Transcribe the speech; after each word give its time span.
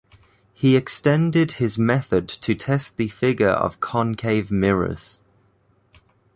He 0.55 0.75
extended 0.75 1.51
his 1.51 1.77
method 1.77 2.27
to 2.27 2.55
test 2.55 2.97
the 2.97 3.07
figure 3.07 3.51
of 3.51 3.79
concave 3.79 4.49
mirrors. 4.49 5.19